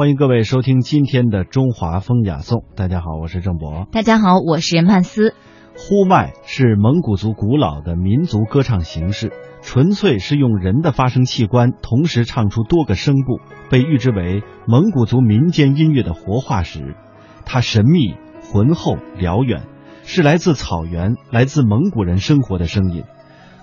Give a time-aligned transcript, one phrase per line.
[0.00, 2.64] 欢迎各位收听今天的中华风雅颂。
[2.74, 3.86] 大家好，我是郑博。
[3.92, 5.34] 大家好，我是曼斯。
[5.76, 16.96] 呼麦是蒙古族古老的民族歌唱形式，纯粹是用人的发声器官同时唱出多个声部，被誉之为蒙古族民间音乐的活化石。
[17.44, 19.64] 它神秘、浑厚、辽远，
[20.04, 23.04] 是来自草原、来自蒙古人生活的声音。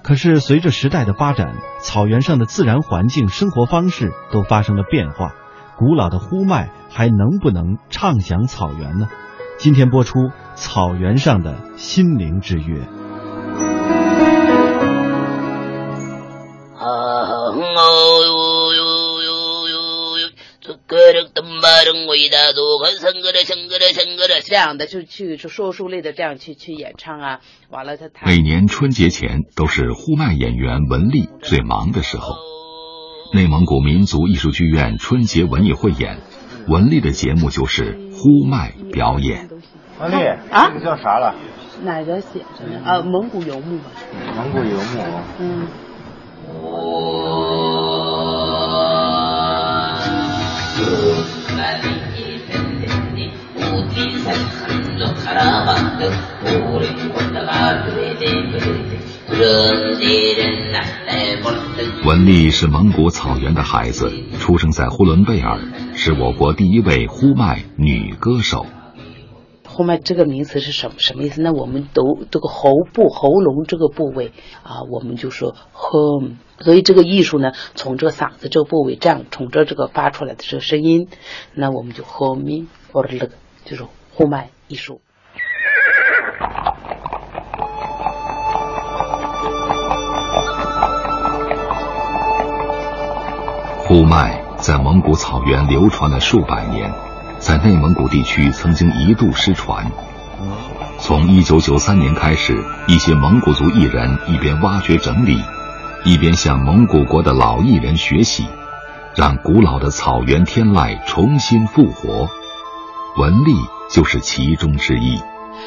[0.04, 5.34] 可是随着时代的发展，草原上的自然环境、生活方式都发生了变化。
[5.78, 9.08] 古老的呼麦还能不能唱响草原呢？
[9.60, 10.20] 今天播出
[10.56, 12.82] 《草原上的心灵之约》。
[24.46, 27.40] 这样的就去说书类的这样去去演唱啊，
[27.70, 32.57] 完了他每年春节前都是呼麦演员文丽最忙的时候。
[33.34, 36.20] 内蒙古民族艺术剧院春节文艺汇演，
[36.68, 39.50] 文丽的节目就是呼麦表演。
[40.00, 40.16] 文丽
[40.50, 41.36] 啊，这个叫啥了？
[41.84, 42.80] 哪个写着呢？
[42.86, 43.92] 啊，蒙古游牧吧。
[44.36, 45.02] 蒙古游牧。
[45.40, 45.68] 嗯。
[62.06, 65.60] 文丽是蒙古草原的孩子，出生在呼伦贝尔，
[65.96, 68.66] 是我国第一位呼麦女歌手。
[69.68, 71.42] 呼麦这个名词是什么什么意思？
[71.42, 74.32] 那我们都这个喉部喉咙这个部位
[74.64, 76.24] 啊，我们就说呵，
[76.60, 81.08] 所以这个艺术呢，从这个嗓子这个部位这样从这这个发出来的这个声音，
[81.54, 83.30] 那我们就呵咪或者那个
[83.66, 85.02] 就是呼麦艺术。
[93.88, 96.92] 呼麦在蒙古草原流传了数百年，
[97.40, 99.90] 在内蒙古地区曾经一度失传。
[101.00, 105.42] 从1993年开始，一些蒙古族艺人一边挖掘整理，
[106.04, 108.46] 一边向蒙古国的老艺人学习，
[109.16, 112.28] 让古老的草原天籁重新复活。
[113.18, 113.56] 文丽
[113.90, 115.22] 就是其中之一。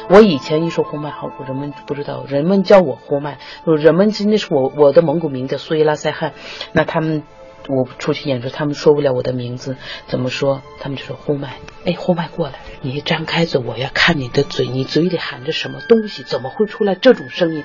[0.09, 6.33] 我以前一说呼麦，好，人们不知道，人们叫我呼麦，人们那是我我的蒙古名叫苏伊拉塞汗，
[6.73, 7.23] 那他们。
[7.69, 10.63] 我出去演出，他们说不了我的名字，怎么说？
[10.79, 16.23] 他们就说呼麦，哎，呼麦过来，你张开嘴，我要看你的嘴，你嘴里含着什么东西？
[16.23, 17.63] 怎么会出来这种声音？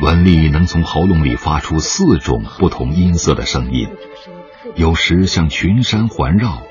[0.00, 3.88] 文丽能从喉咙里发出四种不同音色的声音，
[4.76, 6.62] 有时像群山环绕，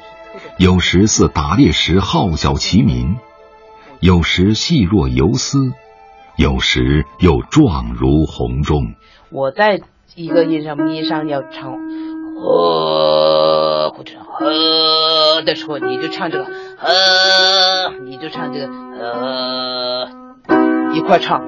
[0.58, 3.18] 有时似打猎时号角齐鸣，
[4.02, 5.74] 有时细若游丝，
[6.38, 8.94] 有时又壮如红钟。
[9.30, 9.82] 我在
[10.16, 11.74] 一个音上，咪上要唱。
[12.42, 18.68] 呃，或者呃的时候，你就唱这个呃，你就唱这个
[19.02, 20.08] 呃，
[20.96, 21.42] 一块唱。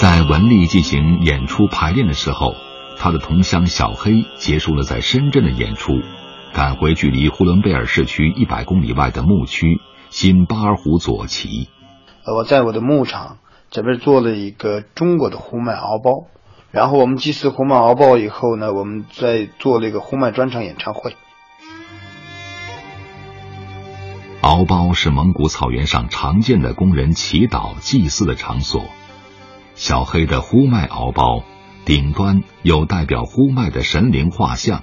[0.00, 2.54] 在文丽进行演出排练的时候，
[3.02, 5.94] 他的同乡小黑结束了在深圳的演出，
[6.54, 9.80] 赶回距离呼伦贝尔市区一百公里外的牧区
[10.10, 11.68] 新巴尔虎左旗。
[12.24, 13.38] 呃，我在我的牧场
[13.70, 16.28] 这边做了一个中国的呼麦敖包，
[16.70, 21.16] 然后我们祭祀呼麦敖包以后呢，我们再做了一个呼麦专场演唱会。
[24.42, 28.84] 敖包是蒙古草原上常见的工人祈祷祭祀的场所。
[29.74, 31.42] 小黑的呼麦敖包
[31.84, 34.82] 顶端有代表呼麦的神灵画像，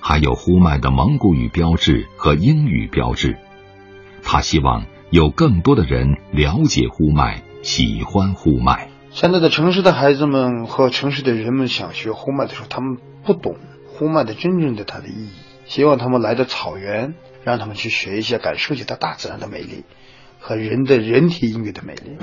[0.00, 3.38] 还有呼麦的蒙古语标志和英语标志。
[4.22, 4.84] 他希望。
[5.12, 8.88] 有更多的人了解呼麦，喜欢呼麦。
[9.10, 13.56] 现在的城市的孩子们和城市的人们想学呼麦的时候，他们不懂
[13.86, 15.28] 呼麦的真正的它的意义。
[15.66, 17.12] 希望他们来到草原，
[17.44, 19.84] 让他们去学一些，感受一下大自然的美丽
[20.40, 22.16] 和人的人体音乐的美丽。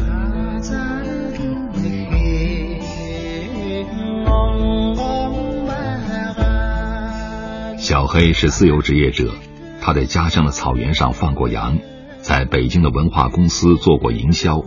[7.89, 9.33] 小黑是自由职业者，
[9.81, 11.79] 他在家乡的草原上放过羊。
[12.21, 14.63] 在北京的文化公司做过营销，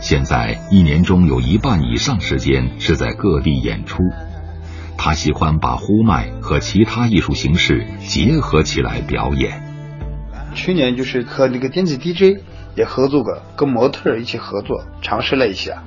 [0.00, 4.02] 现在一年中有一半以上时间是在各地演出。
[4.96, 9.62] 他喜欢把呼麦和其他艺术形式结合起来表演。
[10.54, 12.40] 去年就是和那个电子 DJ
[12.74, 15.84] 也合作过，跟模特一起合作，尝试了一下。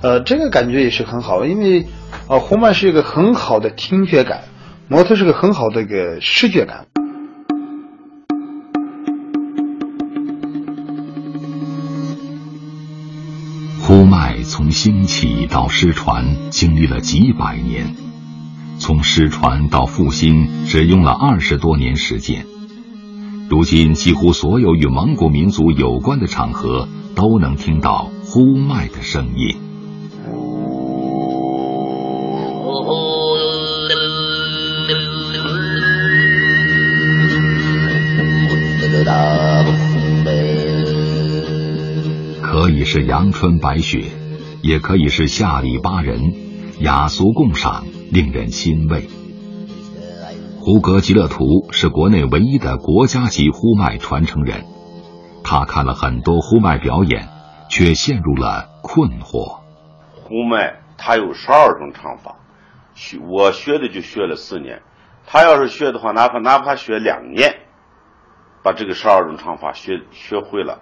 [0.00, 1.86] 呃，这个感觉也是很好，因为
[2.28, 4.44] 呃，呼麦是一个很好的听觉感，
[4.86, 6.86] 模特是个很好的一个视觉感。
[13.80, 17.94] 呼麦从兴起到失传，经历了几百年，
[18.78, 22.44] 从失传到复兴，只用了二十多年时间。
[23.48, 29.73] 如今，几乎所有与蒙古民族有关的场合，都能听到呼麦的声音。
[42.74, 44.02] 以是阳春白雪，
[44.60, 46.34] 也可以是下里巴人，
[46.80, 49.08] 雅俗共赏，令人欣慰。
[50.58, 54.64] 胡格吉勒图是国内唯一的国家级呼麦传承人，
[55.44, 57.28] 他看了很多呼麦表演，
[57.70, 59.60] 却陷入了困惑。
[60.24, 62.38] 呼麦它有十二种唱法，
[62.96, 64.82] 学我学的就学了四年，
[65.28, 67.54] 他要是学的话，哪怕哪怕学两年，
[68.64, 70.80] 把这个十二种唱法学学会了。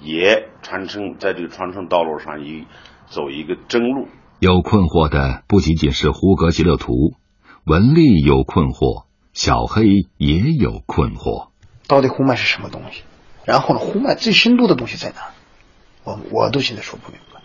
[0.00, 2.66] 也传承在这个传承道路上一
[3.06, 4.08] 走一个正路。
[4.38, 6.92] 有困惑的不仅仅是胡格吉勒图，
[7.64, 9.84] 文丽有困惑，小黑
[10.16, 11.48] 也有困惑。
[11.86, 13.02] 到底呼麦是什么东西？
[13.44, 15.32] 然后呢，呼麦最深度的东西在哪？
[16.04, 17.40] 我我都现在说不明白。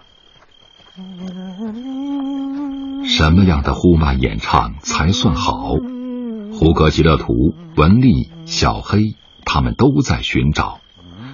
[3.08, 5.72] 什么样的呼麦演唱才算好？
[6.54, 7.34] 胡格吉勒图、
[7.76, 10.80] 文丽、小黑，他们都在寻找。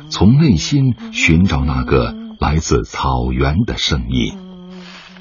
[0.09, 4.37] 从内心寻找那个来自草原的声音。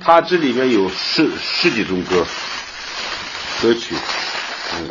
[0.01, 2.25] 它这里面有十十几种歌
[3.63, 3.95] 歌曲。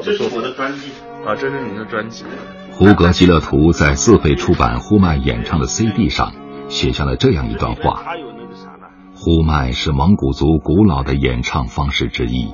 [0.03, 0.87] 这是我的专辑
[1.25, 2.25] 啊，这是您的专辑。
[2.71, 6.33] 胡格吉勒图在自费出版呼麦演唱的 CD 上
[6.67, 8.03] 写下了这样一段话：
[9.15, 12.53] 呼麦是蒙古族古老的演唱方式之一，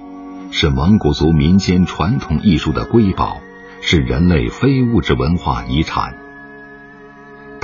[0.52, 3.38] 是蒙古族民间传统艺术的瑰宝，
[3.82, 6.18] 是人类非物质文化遗产。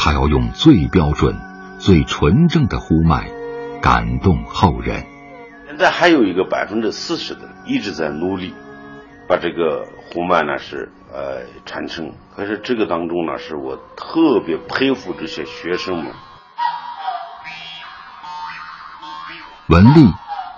[0.01, 1.37] 他要用最标准、
[1.77, 3.29] 最纯正的呼麦
[3.81, 5.05] 感动后人。
[5.67, 8.53] 现在还有一个百分之四十的一直在努力，
[9.27, 12.13] 把这个呼麦呢是呃传承。
[12.33, 16.13] 可是这个当中呢，是我特别佩服这些学生们。
[19.67, 20.13] 文丽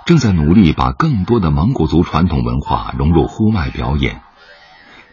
[0.05, 4.21] 正在努力把更多的蒙古族传统文化融入呼麦表演，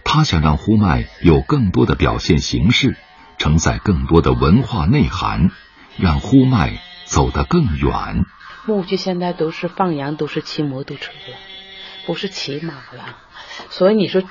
[0.05, 2.95] 他想让呼麦有更多的表现形式。
[3.39, 5.51] 承载更多的文化内涵，
[5.97, 8.25] 让呼麦走得更远。
[8.67, 11.37] 木具现在都是放羊，都是骑摩托车了，
[12.07, 13.17] 不是骑马了。
[13.71, 14.23] 所以你说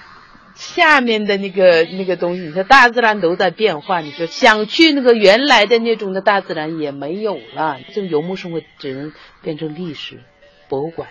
[0.53, 4.01] 下面的那个那个东西，你说大自然都在变化。
[4.01, 10.23] 你说想去那个原来的那种的大自然也没有了，这个游牧生活只能变成历史
[10.69, 11.09] 博物馆。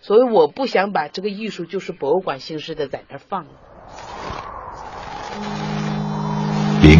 [0.00, 3.44] 所以我不想把这个艺术就是博物馆形式的在那放。
[3.46, 3.50] 了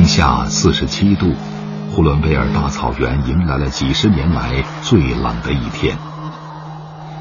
[0.07, 1.35] 下四十七度，
[1.91, 5.99] 呼伦贝尔大草原迎来了几十年来最冷的一天。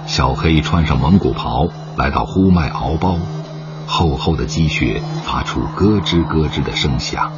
[0.06, 1.68] 小黑穿上蒙古袍，
[1.98, 3.18] 来到呼麦敖包，
[3.88, 7.32] 厚厚的积雪发出咯吱咯吱的声响。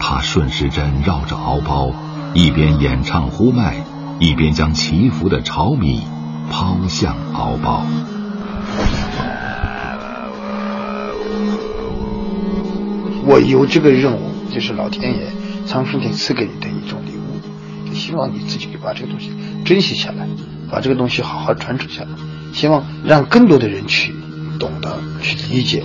[0.00, 1.90] 他顺时针绕着敖包，
[2.34, 3.84] 一边演唱呼麦，
[4.18, 6.02] 一边将祈福的炒米
[6.50, 7.84] 抛向敖包。
[13.28, 15.20] 我有这个任务，就是老天爷、
[15.66, 19.30] 苍生天赐给你的一种礼物，希望你自己把这个东西
[19.66, 20.26] 珍惜下来，
[20.70, 22.08] 把这个东西好好传承下来，
[22.54, 24.14] 希望让更多的人去
[24.58, 25.84] 懂得、去理解。